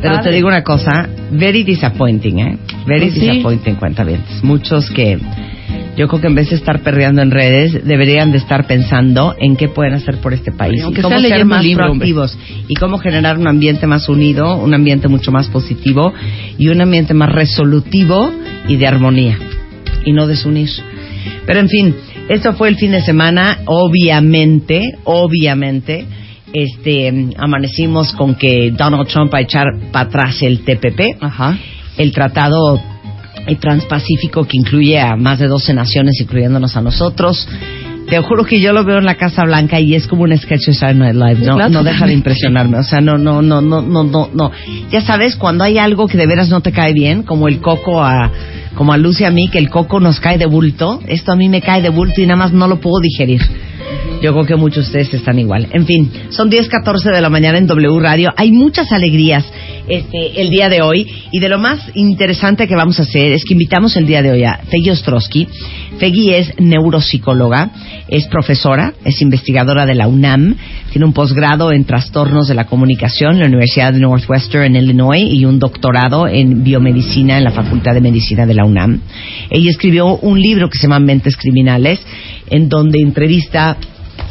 Pero 0.00 0.20
te 0.20 0.30
digo 0.30 0.48
una 0.48 0.62
cosa, 0.62 1.08
very 1.32 1.62
disappointing, 1.62 2.38
¿eh? 2.38 2.58
Very 2.86 3.06
Pues 3.10 3.14
sí. 3.14 3.20
disappointing, 3.28 3.74
cuenta 3.74 4.04
bien. 4.04 4.22
Muchos 4.42 4.88
que 4.90 5.18
Yo 5.96 6.08
creo 6.08 6.20
que 6.20 6.26
en 6.26 6.34
vez 6.34 6.50
de 6.50 6.56
estar 6.56 6.80
perreando 6.82 7.22
en 7.22 7.30
redes, 7.30 7.84
deberían 7.84 8.32
de 8.32 8.38
estar 8.38 8.66
pensando 8.66 9.34
en 9.38 9.56
qué 9.56 9.68
pueden 9.68 9.94
hacer 9.94 10.18
por 10.18 10.34
este 10.34 10.50
país. 10.50 10.82
Y 10.88 11.00
cómo 11.00 11.20
ser 11.20 11.44
más 11.44 11.62
libro, 11.62 11.84
hombre. 11.90 12.12
proactivos. 12.12 12.38
Y 12.68 12.74
cómo 12.74 12.98
generar 12.98 13.38
un 13.38 13.46
ambiente 13.46 13.86
más 13.86 14.08
unido, 14.08 14.56
un 14.56 14.74
ambiente 14.74 15.08
mucho 15.08 15.30
más 15.30 15.48
positivo 15.48 16.12
y 16.58 16.68
un 16.68 16.80
ambiente 16.80 17.14
más 17.14 17.30
resolutivo 17.30 18.32
y 18.66 18.76
de 18.76 18.86
armonía. 18.86 19.38
Y 20.04 20.12
no 20.12 20.26
desunir. 20.26 20.70
Pero 21.46 21.60
en 21.60 21.68
fin, 21.68 21.94
esto 22.28 22.54
fue 22.54 22.68
el 22.68 22.76
fin 22.76 22.90
de 22.90 23.02
semana. 23.02 23.60
Obviamente, 23.66 24.96
obviamente, 25.04 26.06
este, 26.52 27.30
amanecimos 27.36 28.12
con 28.12 28.34
que 28.34 28.72
Donald 28.76 29.08
Trump 29.08 29.32
va 29.32 29.38
a 29.38 29.42
echar 29.42 29.66
para 29.92 30.06
atrás 30.08 30.42
el 30.42 30.60
TPP 30.60 31.18
Ajá. 31.20 31.58
el 31.96 32.12
tratado 32.12 32.80
eh, 33.46 33.56
transpacífico 33.56 34.44
que 34.44 34.56
incluye 34.58 34.98
a 34.98 35.16
más 35.16 35.38
de 35.38 35.48
12 35.48 35.74
naciones, 35.74 36.20
incluyéndonos 36.20 36.76
a 36.76 36.80
nosotros. 36.80 37.46
Te 38.08 38.18
juro 38.20 38.44
que 38.44 38.60
yo 38.60 38.72
lo 38.72 38.84
veo 38.84 38.98
en 38.98 39.04
la 39.04 39.14
Casa 39.14 39.44
Blanca 39.44 39.80
y 39.80 39.94
es 39.94 40.06
como 40.06 40.24
un 40.24 40.36
sketch 40.36 40.66
de 40.66 40.74
Saturday 40.74 41.14
Night 41.14 41.14
Live. 41.14 41.46
No, 41.46 41.56
Claro, 41.56 41.70
no 41.70 41.82
deja 41.82 42.06
de 42.06 42.12
impresionarme. 42.12 42.78
O 42.78 42.82
sea, 42.82 43.00
no, 43.00 43.16
no, 43.16 43.40
no, 43.40 43.62
no, 43.62 43.80
no, 43.80 44.04
no, 44.04 44.30
no. 44.32 44.52
Ya 44.90 45.00
sabes, 45.00 45.36
cuando 45.36 45.64
hay 45.64 45.78
algo 45.78 46.06
que 46.06 46.18
de 46.18 46.26
veras 46.26 46.50
no 46.50 46.60
te 46.60 46.70
cae 46.70 46.92
bien, 46.92 47.22
como 47.22 47.48
el 47.48 47.60
coco 47.60 48.02
a, 48.02 48.30
como 48.74 48.92
a 48.92 48.98
Lucy 48.98 49.22
y 49.22 49.26
a 49.26 49.30
mí, 49.30 49.48
que 49.48 49.58
el 49.58 49.70
coco 49.70 50.00
nos 50.00 50.20
cae 50.20 50.36
de 50.36 50.46
bulto. 50.46 51.00
Esto 51.06 51.32
a 51.32 51.36
mí 51.36 51.48
me 51.48 51.62
cae 51.62 51.80
de 51.80 51.88
bulto 51.88 52.20
y 52.20 52.26
nada 52.26 52.36
más 52.36 52.52
no 52.52 52.68
lo 52.68 52.78
puedo 52.78 53.00
digerir. 53.00 53.40
Yo 54.22 54.32
creo 54.32 54.46
que 54.46 54.56
muchos 54.56 54.84
de 54.84 55.00
ustedes 55.00 55.14
están 55.14 55.38
igual. 55.38 55.68
En 55.72 55.86
fin, 55.86 56.10
son 56.28 56.50
10.14 56.50 57.12
de 57.12 57.20
la 57.20 57.30
mañana 57.30 57.58
en 57.58 57.66
W 57.66 58.00
Radio. 58.00 58.32
Hay 58.36 58.52
muchas 58.52 58.92
alegrías 58.92 59.44
este, 59.88 60.40
el 60.40 60.50
día 60.50 60.68
de 60.68 60.82
hoy. 60.82 61.06
Y 61.30 61.40
de 61.40 61.48
lo 61.48 61.58
más 61.58 61.80
interesante 61.94 62.66
que 62.66 62.74
vamos 62.74 62.98
a 62.98 63.02
hacer 63.02 63.32
es 63.32 63.44
que 63.44 63.54
invitamos 63.54 63.96
el 63.96 64.06
día 64.06 64.22
de 64.22 64.30
hoy 64.30 64.44
a 64.44 64.60
Feggy 64.70 64.90
Ostrowski. 64.90 65.48
Feggy 65.98 66.34
es 66.34 66.52
neuropsicóloga, 66.58 67.70
es 68.08 68.26
profesora, 68.26 68.94
es 69.04 69.20
investigadora 69.22 69.86
de 69.86 69.94
la 69.94 70.08
UNAM, 70.08 70.56
tiene 70.90 71.06
un 71.06 71.12
posgrado 71.12 71.72
en 71.72 71.84
trastornos 71.84 72.48
de 72.48 72.54
la 72.54 72.66
comunicación 72.66 73.34
en 73.34 73.40
la 73.40 73.46
Universidad 73.46 73.92
de 73.92 74.00
Northwestern 74.00 74.64
en 74.64 74.76
Illinois 74.76 75.22
y 75.22 75.44
un 75.44 75.58
doctorado 75.58 76.26
en 76.26 76.64
biomedicina 76.64 77.38
en 77.38 77.44
la 77.44 77.52
Facultad 77.52 77.94
de 77.94 78.00
Medicina 78.00 78.46
de 78.46 78.54
la 78.54 78.64
UNAM. 78.64 79.00
Ella 79.50 79.70
escribió 79.70 80.16
un 80.16 80.40
libro 80.40 80.68
que 80.68 80.78
se 80.78 80.84
llama 80.84 80.98
Mentes 80.98 81.36
Criminales, 81.36 82.00
en 82.50 82.68
donde 82.68 83.00
entrevista 83.00 83.76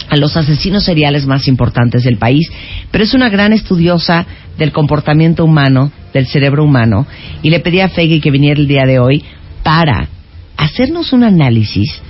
a 0.09 0.17
los 0.17 0.37
asesinos 0.37 0.83
seriales 0.83 1.25
más 1.25 1.47
importantes 1.47 2.03
del 2.03 2.17
país, 2.17 2.49
pero 2.91 3.03
es 3.03 3.13
una 3.13 3.29
gran 3.29 3.53
estudiosa 3.53 4.25
del 4.57 4.71
comportamiento 4.71 5.43
humano, 5.43 5.91
del 6.13 6.27
cerebro 6.27 6.63
humano, 6.63 7.07
y 7.41 7.49
le 7.49 7.59
pedí 7.59 7.79
a 7.79 7.89
Feggy 7.89 8.19
que 8.21 8.31
viniera 8.31 8.59
el 8.59 8.67
día 8.67 8.85
de 8.85 8.99
hoy 8.99 9.23
para 9.63 10.07
hacernos 10.57 11.13
un 11.13 11.23
análisis 11.23 12.01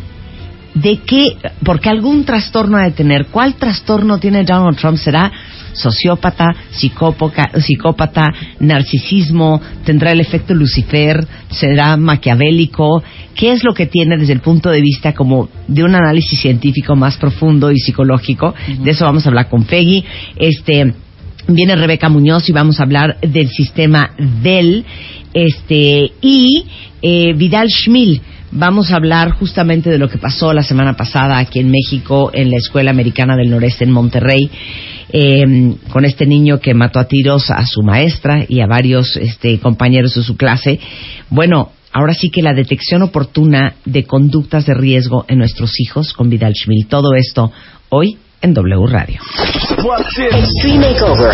de 0.74 0.98
qué, 1.06 1.38
porque 1.63 1.89
algún 1.89 2.25
trastorno 2.25 2.77
ha 2.77 2.84
de 2.84 2.92
tener, 2.92 3.27
cuál 3.27 3.56
trastorno 3.56 4.18
tiene 4.20 4.44
Donald 4.44 4.77
Trump, 4.77 4.98
será 4.98 5.32
sociópata, 5.74 6.48
psicópoca- 6.72 7.51
psicópata, 7.60 8.27
narcisismo, 8.60 9.62
tendrá 9.84 10.12
el 10.12 10.20
efecto 10.20 10.53
Lucifer, 10.53 11.25
será 11.50 11.98
maquiavélico, 11.98 13.03
qué 13.36 13.53
es 13.53 13.63
lo 13.63 13.74
que 13.74 13.88
tiene 13.88 14.18
desde 14.18 14.34
el 14.34 14.42
punto 14.42 14.70
de 14.70 14.82
vista 14.82 15.13
como 15.13 15.50
de 15.68 15.84
un 15.84 15.96
análisis 15.96 16.39
científico 16.39 16.96
más 16.96 17.18
profundo 17.18 17.72
y 17.72 17.80
psicológico, 17.80 18.53
de 18.80 18.92
eso 18.92 19.06
vamos 19.06 19.25
a 19.25 19.30
hablar 19.30 19.50
con 19.50 19.63
Peggy, 19.65 20.03
este 20.36 20.94
viene 21.48 21.75
Rebeca 21.75 22.08
Muñoz 22.08 22.48
y 22.48 22.53
vamos 22.53 22.80
a 22.80 22.84
hablar 22.84 23.18
del 23.20 23.50
sistema 23.50 24.12
DEL, 24.18 24.86
este 25.34 26.12
y 26.22 26.65
eh, 27.01 27.34
Vidal 27.34 27.68
Schmil 27.70 28.22
Vamos 28.55 28.91
a 28.91 28.98
hablar 28.98 29.31
justamente 29.31 29.89
de 29.89 29.98
lo 29.98 30.07
que 30.07 30.19
pasó 30.19 30.53
la 30.53 30.62
semana 30.62 30.95
pasada 30.95 31.39
aquí 31.39 31.57
en 31.57 31.72
México, 31.72 32.29
en 32.31 32.51
la 32.51 32.57
Escuela 32.57 32.91
Americana 32.91 33.36
del 33.36 33.50
Noreste 33.50 33.83
en 33.83 33.89
Monterrey, 33.89 34.48
eh, 35.12 35.75
con 35.89 36.05
este 36.05 36.27
niño 36.27 36.60
que 36.60 36.75
mató 36.75 37.00
a 37.00 37.07
tiros 37.07 37.50
a 37.50 37.65
su 37.65 37.81
maestra 37.81 38.45
y 38.48 38.60
a 38.60 38.67
varios 38.67 39.17
este, 39.17 39.57
compañeros 39.57 40.13
de 40.13 40.22
su 40.22 40.38
clase. 40.38 40.79
Bueno, 41.31 41.72
ahora 41.91 42.13
sí 42.13 42.29
que 42.29 42.43
la 42.43 42.53
detección 42.53 43.01
oportuna 43.01 43.74
de 43.86 44.03
conductas 44.03 44.67
de 44.67 44.75
riesgo 44.75 45.25
en 45.27 45.39
nuestros 45.39 45.79
hijos 45.79 46.13
con 46.13 46.29
Vidal 46.29 46.53
Schmil. 46.53 46.86
Todo 46.86 47.15
esto 47.15 47.51
hoy 47.89 48.19
en 48.44 48.54
W 48.54 48.88
Radio. 48.88 49.22
Extreme 50.32 50.90
Makeover 50.90 51.34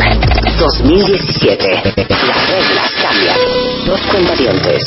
2017. 0.60 1.82
Las 2.08 2.50
reglas 2.50 2.92
cambian. 3.02 3.38
Dos 3.88 4.00
cuentavientes. 4.12 4.84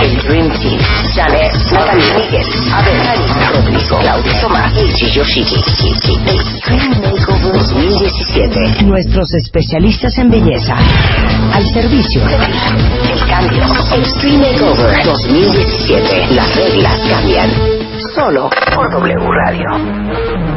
El 0.00 0.16
Dream 0.18 0.48
Team. 0.60 0.78
Janet, 1.12 1.52
Natalie 1.72 2.12
Miguel, 2.14 2.46
Abel, 2.72 3.02
Karina, 3.02 3.50
Rodrigo, 3.50 3.98
Claudia 3.98 4.40
Tomás, 4.40 4.76
Eiji 4.76 5.10
Yoshiki. 5.10 5.56
Extreme 5.56 6.88
Makeover 7.00 7.52
2017. 7.52 8.84
Nuestros 8.84 9.34
especialistas 9.34 10.16
en 10.18 10.30
belleza 10.30 10.76
Al 11.52 11.66
servicio 11.66 12.20
de 12.26 12.36
ti. 12.36 13.12
El 13.12 13.28
cambio. 13.28 13.64
Extreme 13.92 14.52
Makeover 14.52 15.04
2017. 15.04 16.34
Las 16.34 16.54
reglas 16.54 17.00
cambian. 17.10 17.50
Solo 18.14 18.50
por 18.72 18.88
W 18.92 19.18
Radio. 19.32 20.55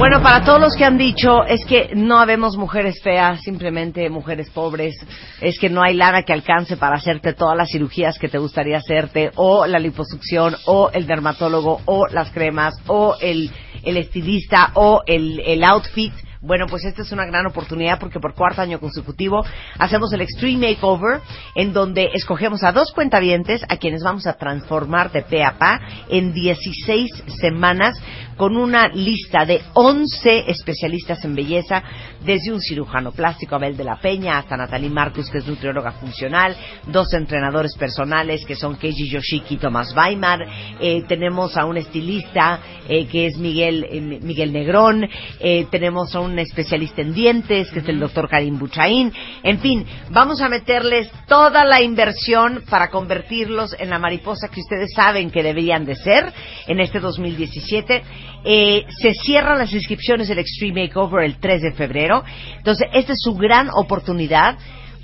Bueno, 0.00 0.22
para 0.22 0.42
todos 0.42 0.58
los 0.58 0.76
que 0.76 0.86
han 0.86 0.96
dicho 0.96 1.44
es 1.44 1.62
que 1.66 1.90
no 1.94 2.18
habemos 2.18 2.56
mujeres 2.56 3.02
feas, 3.02 3.42
simplemente 3.42 4.08
mujeres 4.08 4.48
pobres, 4.48 4.94
es 5.42 5.58
que 5.58 5.68
no 5.68 5.82
hay 5.82 5.92
lana 5.92 6.22
que 6.22 6.32
alcance 6.32 6.78
para 6.78 6.96
hacerte 6.96 7.34
todas 7.34 7.54
las 7.54 7.68
cirugías 7.68 8.18
que 8.18 8.30
te 8.30 8.38
gustaría 8.38 8.78
hacerte, 8.78 9.30
o 9.36 9.66
la 9.66 9.78
liposucción, 9.78 10.56
o 10.64 10.88
el 10.94 11.06
dermatólogo, 11.06 11.82
o 11.84 12.06
las 12.06 12.30
cremas, 12.30 12.72
o 12.86 13.14
el, 13.20 13.50
el 13.82 13.98
estilista, 13.98 14.70
o 14.72 15.02
el, 15.06 15.38
el 15.40 15.62
outfit. 15.64 16.14
Bueno, 16.42 16.64
pues 16.70 16.86
esta 16.86 17.02
es 17.02 17.12
una 17.12 17.26
gran 17.26 17.44
oportunidad 17.44 17.98
porque 17.98 18.18
por 18.18 18.34
cuarto 18.34 18.62
año 18.62 18.80
consecutivo 18.80 19.44
hacemos 19.78 20.10
el 20.14 20.22
Extreme 20.22 20.70
Makeover 20.70 21.20
en 21.54 21.74
donde 21.74 22.12
escogemos 22.14 22.64
a 22.64 22.72
dos 22.72 22.92
cuentavientes 22.92 23.62
a 23.68 23.76
quienes 23.76 24.02
vamos 24.02 24.26
a 24.26 24.38
transformar 24.38 25.12
de 25.12 25.20
pe 25.20 25.44
a 25.44 25.58
pa 25.58 25.78
en 26.08 26.32
16 26.32 27.10
semanas 27.42 28.00
con 28.40 28.56
una 28.56 28.88
lista 28.88 29.44
de 29.44 29.60
11 29.74 30.50
especialistas 30.50 31.22
en 31.26 31.34
belleza, 31.34 31.82
desde 32.24 32.50
un 32.54 32.60
cirujano 32.62 33.12
plástico, 33.12 33.54
Abel 33.54 33.76
de 33.76 33.84
la 33.84 34.00
Peña, 34.00 34.38
hasta 34.38 34.56
Natalie 34.56 34.88
Marcus, 34.88 35.28
que 35.28 35.38
es 35.38 35.46
nutrióloga 35.46 35.92
funcional, 35.92 36.56
dos 36.86 37.12
entrenadores 37.12 37.76
personales 37.76 38.46
que 38.46 38.56
son 38.56 38.76
Keiji 38.76 39.10
Yoshiki 39.10 39.56
y 39.56 39.58
Tomás 39.58 39.94
Weimar, 39.94 40.40
eh, 40.80 41.04
tenemos 41.06 41.54
a 41.58 41.66
un 41.66 41.76
estilista 41.76 42.60
eh, 42.88 43.06
que 43.08 43.26
es 43.26 43.36
Miguel, 43.36 43.86
eh, 43.90 44.00
Miguel 44.00 44.54
Negrón, 44.54 45.06
eh, 45.38 45.66
tenemos 45.70 46.14
a 46.14 46.20
un 46.20 46.29
especialista 46.38 47.02
en 47.02 47.12
dientes 47.12 47.70
que 47.70 47.80
es 47.80 47.88
el 47.88 47.98
doctor 47.98 48.28
Karim 48.28 48.58
Buchaín, 48.58 49.12
en 49.42 49.58
fin, 49.60 49.86
vamos 50.10 50.40
a 50.40 50.48
meterles 50.48 51.10
toda 51.26 51.64
la 51.64 51.82
inversión 51.82 52.64
para 52.68 52.90
convertirlos 52.90 53.74
en 53.78 53.90
la 53.90 53.98
mariposa 53.98 54.48
que 54.48 54.60
ustedes 54.60 54.92
saben 54.94 55.30
que 55.30 55.42
deberían 55.42 55.84
de 55.84 55.96
ser 55.96 56.32
en 56.66 56.80
este 56.80 57.00
2017. 57.00 58.02
Eh, 58.44 58.86
se 59.00 59.14
cierran 59.14 59.58
las 59.58 59.72
inscripciones 59.72 60.28
del 60.28 60.38
Extreme 60.38 60.84
Makeover 60.84 61.24
el 61.24 61.38
3 61.38 61.62
de 61.62 61.72
febrero. 61.72 62.24
Entonces, 62.56 62.88
esta 62.92 63.12
es 63.12 63.20
su 63.20 63.34
gran 63.34 63.68
oportunidad 63.74 64.56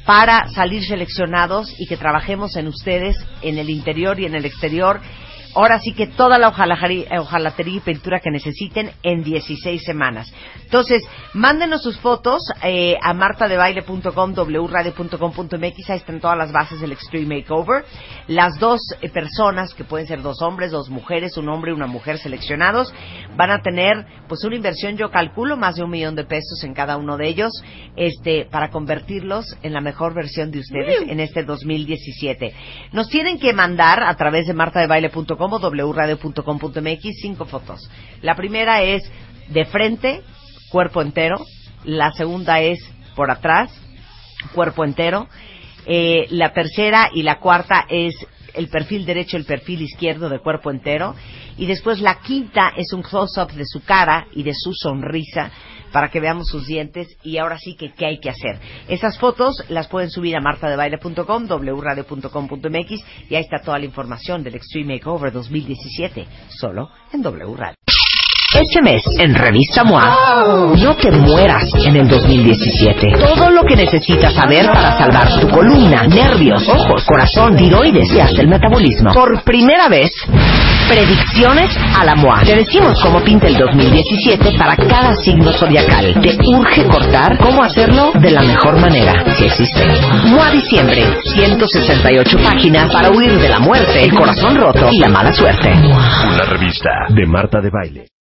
para 0.06 0.49
salir 0.50 0.85
seleccionados 0.85 1.75
y 1.78 1.87
que 1.87 1.97
trabajemos 1.97 2.56
en 2.56 2.68
ustedes, 2.68 3.16
en 3.42 3.59
el 3.59 3.68
interior 3.68 4.18
y 4.21 4.26
en 4.26 4.37
el 4.37 4.45
exterior. 4.45 5.00
Ahora 5.56 5.80
sí 5.80 5.94
que 5.94 6.06
toda 6.06 6.36
la 6.36 6.48
ojalatería, 6.48 7.06
eh, 7.10 7.76
y 7.76 7.80
pintura 7.80 8.20
que 8.20 8.30
necesiten 8.30 8.90
en 9.02 9.25
16 9.25 9.82
semanas. 9.82 10.30
Entonces, 10.62 11.02
mándenos 11.32 11.82
sus 11.82 11.98
fotos 11.98 12.42
eh, 12.62 12.98
a 13.00 13.14
martadebaile.com, 13.14 14.34
wradio.com.mx, 14.34 15.90
ahí 15.90 15.96
están 15.96 16.20
todas 16.20 16.36
las 16.36 16.52
bases 16.52 16.82
del 16.82 16.92
Extreme 16.92 17.36
Makeover. 17.36 17.86
Las 18.28 18.58
dos 18.58 18.80
eh, 19.00 19.08
personas, 19.08 19.72
que 19.72 19.84
pueden 19.84 20.06
ser 20.06 20.20
dos 20.20 20.42
hombres, 20.42 20.72
dos 20.72 20.90
mujeres, 20.90 21.38
un 21.38 21.48
hombre 21.48 21.70
y 21.70 21.75
una 21.75 21.86
mujer 21.86 22.18
seleccionados, 22.18 22.92
van 23.34 23.50
a 23.50 23.62
tener 23.62 24.04
pues 24.28 24.44
una 24.44 24.56
inversión, 24.56 24.98
yo 24.98 25.10
calculo, 25.10 25.56
más 25.56 25.76
de 25.76 25.84
un 25.84 25.90
millón 25.90 26.16
de 26.16 26.25
pesos 26.25 26.62
en 26.64 26.75
cada 26.75 26.98
uno 26.98 27.16
de 27.16 27.28
ellos, 27.28 27.50
este, 27.96 28.44
para 28.44 28.68
convertirlos 28.68 29.56
en 29.62 29.72
la 29.72 29.80
mejor 29.80 30.12
versión 30.12 30.50
de 30.50 30.58
ustedes 30.58 31.08
en 31.08 31.18
este 31.18 31.44
2017. 31.44 32.52
Nos 32.92 33.08
tienen 33.08 33.38
que 33.38 33.54
mandar 33.54 34.02
a 34.02 34.14
través 34.16 34.46
de 34.46 34.52
martadebaile.com 34.52 35.46
o 35.53 35.71
wradio.com.mx 35.71 37.21
cinco 37.21 37.45
fotos. 37.47 37.88
La 38.23 38.35
primera 38.35 38.83
es 38.83 39.03
de 39.49 39.65
frente, 39.65 40.23
cuerpo 40.71 41.03
entero. 41.03 41.45
La 41.85 42.12
segunda 42.12 42.61
es 42.61 42.79
por 43.15 43.31
atrás, 43.31 43.71
cuerpo 44.55 44.85
entero. 44.85 45.29
Eh, 45.87 46.26
la 46.31 46.53
tercera 46.53 47.11
y 47.15 47.23
la 47.23 47.38
cuarta 47.38 47.87
es 47.88 48.15
el 48.55 48.69
perfil 48.69 49.07
derecho, 49.07 49.37
el 49.37 49.45
perfil 49.45 49.83
izquierdo 49.83 50.29
de 50.29 50.41
cuerpo 50.41 50.71
entero. 50.71 51.15
Y 51.57 51.67
después 51.67 52.00
la 52.00 52.21
quinta 52.21 52.73
es 52.76 52.93
un 52.93 53.03
close-up 53.03 53.53
de 53.53 53.65
su 53.67 53.83
cara 53.83 54.26
y 54.33 54.43
de 54.43 54.55
su 54.55 54.73
sonrisa 54.73 55.50
para 55.93 56.09
que 56.09 56.21
veamos 56.21 56.49
sus 56.49 56.66
dientes 56.66 57.09
y 57.23 57.38
ahora 57.38 57.59
sí 57.59 57.76
que 57.76 57.93
qué 57.93 58.07
hay 58.07 58.19
que 58.19 58.31
hacer. 58.31 58.59
Esas 58.88 59.19
fotos 59.19 59.64
las 59.69 59.88
pueden 59.88 60.11
subir 60.11 60.37
a 60.37 60.40
martadebaile.com, 60.40 61.47
wradio.com.mx 61.49 63.05
y 63.31 63.35
ahí 63.35 63.43
está 63.43 63.59
toda 63.59 63.78
la 63.78 63.85
información 63.85 64.43
del 64.43 64.57
Extreme 64.57 64.95
Makeover 64.95 65.33
2017, 65.33 66.26
solo 66.49 66.90
en 67.12 67.23
W 67.23 67.57
Radio. 67.57 67.76
Este 68.55 68.81
mes, 68.81 69.02
en 69.19 69.35
Revista 69.35 69.85
MOA, 69.85 70.73
no 70.78 70.97
te 70.97 71.11
mueras 71.11 71.69
en 71.85 71.97
el 71.97 72.09
2017. 72.09 73.12
Todo 73.19 73.50
lo 73.50 73.64
que 73.64 73.76
necesitas 73.76 74.33
saber 74.33 74.64
para 74.66 74.97
salvar 74.97 75.40
tu 75.40 75.49
columna, 75.49 76.07
nervios, 76.07 76.66
ojos, 76.69 77.05
corazón, 77.05 77.57
tiroides 77.57 78.11
y 78.14 78.21
hasta 78.21 78.40
el 78.40 78.49
metabolismo. 78.49 79.12
Por 79.12 79.43
primera 79.43 79.88
vez, 79.88 80.11
predicciones 80.88 81.76
a 81.99 82.05
la 82.05 82.14
MOA. 82.14 82.43
Te 82.45 82.57
decimos 82.57 82.99
cómo 83.02 83.21
pinta 83.23 83.47
el 83.47 83.57
2017 83.57 84.57
para 84.59 84.76
cada 84.76 85.14
signo 85.16 85.52
zodiacal. 85.52 86.14
Te 86.21 86.37
urge 86.47 86.85
cortar 86.87 87.38
cómo 87.38 87.62
hacerlo 87.62 88.12
de 88.21 88.31
la 88.31 88.43
mejor 88.43 88.81
manera, 88.81 89.25
si 89.37 89.45
existe. 89.45 89.87
MOA 90.25 90.50
Diciembre, 90.50 91.05
168 91.25 92.38
páginas 92.43 92.93
para 92.93 93.11
huir 93.11 93.38
de 93.38 93.49
la 93.49 93.59
muerte, 93.59 94.05
el 94.05 94.14
corazón 94.14 94.57
roto 94.57 94.88
y 94.90 94.99
la 94.99 95.09
mala 95.09 95.33
suerte. 95.33 95.73
Una 95.73 96.45
revista 96.45 96.90
de 97.11 97.26
Marta 97.26 97.61
de 97.61 97.71
Baile. 97.71 98.15